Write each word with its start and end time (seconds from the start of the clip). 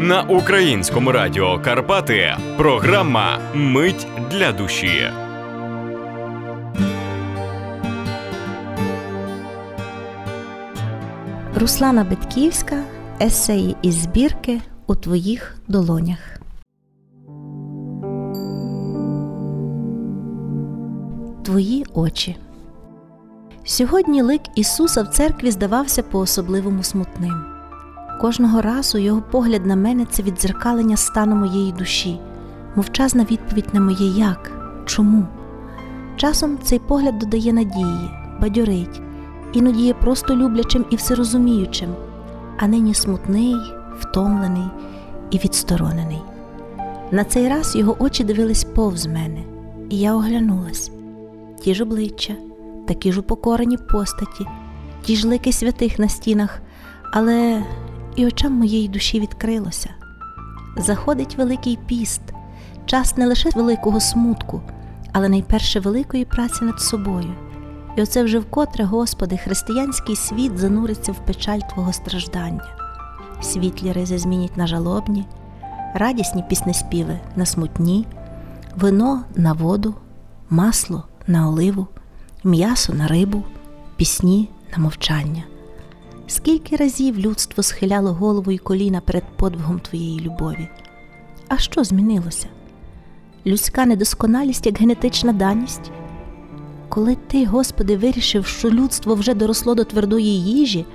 На 0.00 0.22
українському 0.22 1.12
радіо 1.12 1.58
Карпати 1.58 2.36
програма 2.56 3.38
Мить 3.54 4.06
для 4.30 4.52
душі. 4.52 5.10
Руслана 11.60 12.04
Бетківська. 12.04 12.84
Есеї 13.20 13.76
із 13.82 13.94
збірки 13.94 14.60
у 14.86 14.94
твоїх 14.94 15.56
долонях. 15.68 16.40
Твої 21.44 21.86
очі. 21.94 22.36
Сьогодні 23.64 24.22
лик 24.22 24.42
Ісуса 24.54 25.02
в 25.02 25.08
церкві 25.08 25.50
здавався 25.50 26.02
по-особливому 26.02 26.82
смутним. 26.82 27.55
Кожного 28.20 28.62
разу 28.62 28.98
його 28.98 29.22
погляд 29.30 29.66
на 29.66 29.76
мене 29.76 30.06
це 30.10 30.22
віддзеркалення 30.22 30.96
стану 30.96 31.36
моєї 31.36 31.72
душі, 31.72 32.20
мовчазна 32.76 33.26
відповідь 33.30 33.68
на 33.72 33.80
моє 33.80 34.06
як, 34.06 34.50
чому. 34.86 35.26
Часом 36.16 36.58
цей 36.62 36.78
погляд 36.78 37.18
додає 37.18 37.52
надії, 37.52 38.10
бадьорить, 38.40 39.00
іноді 39.52 39.82
є 39.82 39.94
просто 39.94 40.36
люблячим 40.36 40.84
і 40.90 40.96
всерозуміючим, 40.96 41.90
а 42.58 42.66
нині 42.66 42.94
смутний, 42.94 43.56
втомлений 43.98 44.68
і 45.30 45.38
відсторонений. 45.38 46.22
На 47.10 47.24
цей 47.24 47.48
раз 47.48 47.76
його 47.76 47.96
очі 47.98 48.24
дивились 48.24 48.64
повз 48.64 49.06
мене, 49.06 49.42
і 49.90 49.98
я 49.98 50.14
оглянулась 50.14 50.90
ті 51.60 51.74
ж 51.74 51.82
обличчя, 51.82 52.34
такі 52.88 53.12
ж 53.12 53.20
упокорені 53.20 53.76
постаті, 53.76 54.46
ті 55.02 55.16
ж 55.16 55.28
лики 55.28 55.52
святих 55.52 55.98
на 55.98 56.08
стінах, 56.08 56.60
але 57.12 57.62
і 58.16 58.26
очам 58.26 58.52
моєї 58.52 58.88
душі 58.88 59.20
відкрилося. 59.20 59.90
Заходить 60.76 61.36
Великий 61.36 61.78
піст, 61.86 62.22
час 62.86 63.16
не 63.16 63.26
лише 63.26 63.50
великого 63.50 64.00
смутку, 64.00 64.60
але 65.12 65.28
найперше 65.28 65.80
великої 65.80 66.24
праці 66.24 66.64
над 66.64 66.80
собою. 66.80 67.34
І 67.96 68.02
оце 68.02 68.22
вже 68.22 68.38
вкотре, 68.38 68.84
Господи, 68.84 69.36
християнський 69.36 70.16
світ 70.16 70.58
зануриться 70.58 71.12
в 71.12 71.18
печаль 71.26 71.60
Твого 71.74 71.92
страждання. 71.92 72.64
Світлі 73.40 73.92
ризи 73.92 74.18
змінять 74.18 74.56
на 74.56 74.66
жалобні, 74.66 75.24
радісні 75.94 76.44
піснеспіви 76.48 77.18
на 77.36 77.46
смутні, 77.46 78.06
вино 78.76 79.24
на 79.34 79.52
воду, 79.52 79.94
масло 80.50 81.04
на 81.26 81.48
оливу, 81.48 81.86
м'ясо 82.44 82.94
на 82.94 83.06
рибу, 83.06 83.42
пісні 83.96 84.48
на 84.76 84.82
мовчання. 84.82 85.42
Скільки 86.28 86.76
разів 86.76 87.18
людство 87.18 87.62
схиляло 87.62 88.12
голову 88.12 88.52
і 88.52 88.58
коліна 88.58 89.00
перед 89.00 89.24
подвигом 89.36 89.80
Твоєї 89.80 90.20
любові? 90.20 90.68
А 91.48 91.58
що 91.58 91.84
змінилося? 91.84 92.46
Людська 93.46 93.86
недосконалість 93.86 94.66
як 94.66 94.78
генетична 94.78 95.32
даність? 95.32 95.90
Коли 96.88 97.16
ти, 97.26 97.46
Господи, 97.46 97.96
вирішив, 97.96 98.46
що 98.46 98.70
людство 98.70 99.14
вже 99.14 99.34
доросло 99.34 99.74
до 99.74 99.84
твердої 99.84 100.42
їжі, 100.44 100.86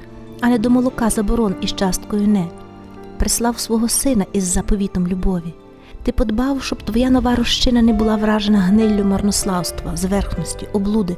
а 0.42 0.50
не 0.50 0.58
до 0.58 0.70
молока 0.70 1.10
заборон 1.10 1.56
із 1.62 1.73
часткою 1.73 2.28
не, 2.28 2.48
прислав 3.18 3.60
свого 3.60 3.90
сина 3.90 4.26
із 4.34 4.44
заповітом 4.44 5.08
любові. 5.08 5.54
Ти 6.04 6.12
подбав, 6.12 6.64
щоб 6.64 6.84
твоя 6.84 7.10
нова 7.10 7.36
розчина 7.36 7.82
не 7.82 7.94
була 7.94 8.16
вражена 8.16 8.60
гниллю 8.60 9.06
марнославства, 9.06 9.98
зверхності, 9.98 10.68
облуди, 10.73 11.18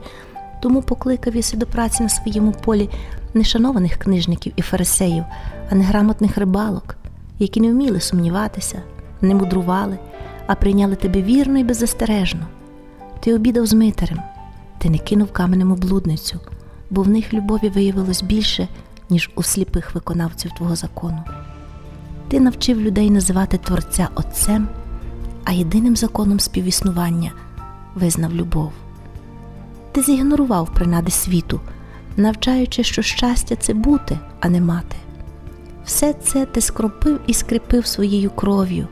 тому 0.61 0.81
покликав 0.81 1.35
єси 1.35 1.57
до 1.57 1.65
праці 1.65 2.03
на 2.03 2.09
своєму 2.09 2.51
полі 2.51 2.89
не 3.33 3.43
шанованих 3.43 3.95
книжників 3.95 4.53
і 4.55 4.61
фарисеїв, 4.61 5.23
а 5.71 5.75
неграмотних 5.75 6.37
рибалок, 6.37 6.95
які 7.39 7.61
не 7.61 7.71
вміли 7.71 7.99
сумніватися, 7.99 8.81
не 9.21 9.35
мудрували, 9.35 9.97
а 10.47 10.55
прийняли 10.55 10.95
тебе 10.95 11.21
вірно 11.21 11.59
і 11.59 11.63
беззастережно. 11.63 12.47
Ти 13.19 13.35
обідав 13.35 13.65
з 13.65 13.73
митарем, 13.73 14.19
ти 14.77 14.89
не 14.89 14.97
кинув 14.97 15.31
каменем 15.31 15.71
облудницю, 15.71 16.39
бо 16.89 17.01
в 17.01 17.09
них 17.09 17.33
любові 17.33 17.69
виявилось 17.69 18.23
більше, 18.23 18.67
ніж 19.09 19.31
у 19.35 19.43
сліпих 19.43 19.95
виконавців 19.95 20.51
твого 20.51 20.75
закону. 20.75 21.23
Ти 22.27 22.39
навчив 22.39 22.81
людей 22.81 23.09
називати 23.09 23.57
Творця 23.57 24.09
Отцем, 24.15 24.67
а 25.43 25.51
єдиним 25.51 25.95
законом 25.95 26.39
співіснування 26.39 27.31
визнав 27.95 28.33
любов. 28.33 28.71
Ти 29.91 30.01
зігнорував 30.01 30.73
принади 30.73 31.11
світу, 31.11 31.61
навчаючи, 32.17 32.83
що 32.83 33.01
щастя 33.01 33.55
це 33.55 33.73
бути, 33.73 34.19
а 34.39 34.49
не 34.49 34.61
мати. 34.61 34.95
Все 35.85 36.13
це 36.13 36.45
ти 36.45 36.61
скропив 36.61 37.19
і 37.27 37.33
скріпив 37.33 37.85
своєю 37.85 38.29
кров'ю, 38.29 38.87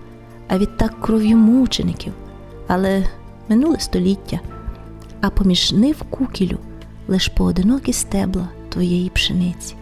а 0.47 0.57
відтак 0.57 1.01
кров'ю 1.01 1.37
мучеників, 1.37 2.13
але 2.67 3.03
минуле 3.49 3.79
століття, 3.79 4.39
а 5.21 5.29
поміж 5.29 5.71
нив 5.71 6.03
кукілю 6.09 6.57
лиш 7.07 7.27
поодинокі 7.27 7.93
стебла 7.93 8.49
твоєї 8.69 9.09
пшениці. 9.09 9.75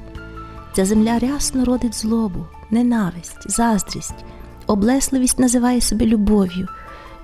Ця 0.73 0.85
земля 0.85 1.19
рясно 1.19 1.65
родить 1.65 1.95
злобу, 1.95 2.45
ненависть, 2.71 3.51
заздрість, 3.51 4.25
облесливість 4.67 5.39
називає 5.39 5.81
себе 5.81 6.05
любов'ю, 6.05 6.67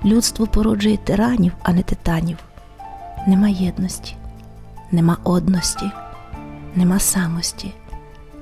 людство 0.06 0.48
породжує 0.48 0.98
тиранів, 0.98 1.52
а 1.64 1.74
не 1.74 1.84
титанів. 1.84 2.38
Нема 3.28 3.48
єдності, 3.48 4.16
нема 4.92 5.18
одності, 5.24 5.92
нема 6.76 7.00
самості, 7.00 7.74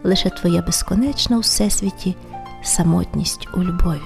лише 0.04 0.30
твоя 0.30 0.62
безконечна 0.62 1.38
у 1.38 1.40
всесвіті 1.40 2.16
самотність 2.64 3.48
у 3.54 3.64
любові. 3.64 4.02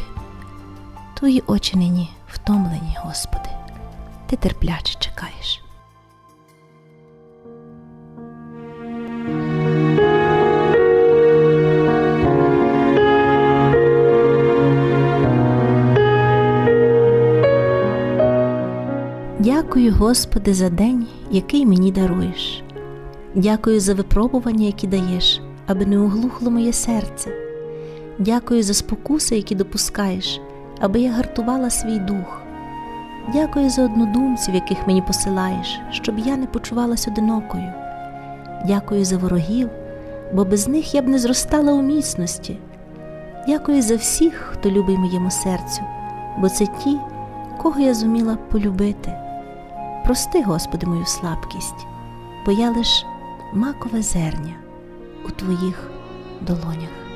Твої 1.13 1.43
очі 1.47 1.77
нині 1.77 2.09
втомлені, 2.27 2.97
Господи, 2.99 3.49
ти 4.27 4.35
терпляче 4.35 4.99
чекаєш. 4.99 5.61
Дякую, 19.39 19.93
Господи, 19.93 20.53
за 20.53 20.69
день, 20.69 21.07
який 21.31 21.65
мені 21.65 21.91
даруєш. 21.91 22.63
Дякую 23.35 23.79
за 23.79 23.93
випробування, 23.93 24.65
які 24.65 24.87
даєш, 24.87 25.41
аби 25.67 25.85
не 25.85 25.99
оглухло 25.99 26.51
моє 26.51 26.73
серце. 26.73 27.31
Дякую 28.19 28.63
за 28.63 28.73
спокуси, 28.73 29.35
які 29.35 29.55
допускаєш, 29.55 30.41
аби 30.79 30.99
я 30.99 31.11
гартувала 31.11 31.69
свій 31.69 31.99
дух. 31.99 32.41
Дякую 33.33 33.69
за 33.69 33.85
однодумців, 33.85 34.55
яких 34.55 34.87
мені 34.87 35.01
посилаєш, 35.01 35.79
щоб 35.91 36.19
я 36.19 36.37
не 36.37 36.47
почувалась 36.47 37.07
одинокою. 37.07 37.73
Дякую 38.65 39.05
за 39.05 39.17
ворогів, 39.17 39.69
бо 40.33 40.45
без 40.45 40.67
них 40.67 40.95
я 40.95 41.01
б 41.01 41.07
не 41.07 41.19
зростала 41.19 41.73
у 41.73 41.81
міцності. 41.81 42.57
Дякую 43.47 43.81
за 43.81 43.95
всіх, 43.95 44.33
хто 44.33 44.71
любить 44.71 44.97
моєму 44.97 45.31
серцю, 45.31 45.81
бо 46.37 46.49
це 46.49 46.65
ті, 46.65 46.97
кого 47.57 47.79
я 47.79 47.93
зуміла 47.93 48.37
полюбити. 48.51 49.13
Прости, 50.05 50.43
Господи, 50.43 50.87
мою 50.87 51.05
слабкість, 51.05 51.85
бо 52.45 52.51
я 52.51 52.71
лиш 52.71 53.05
макове 53.53 54.01
зерня 54.01 54.55
у 55.25 55.29
Твоїх 55.29 55.89
долонях. 56.41 57.06